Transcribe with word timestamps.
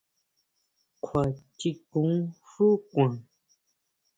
¿Kjuachikun 1.03 2.13
xu 2.49 2.67
kuan? 2.89 3.13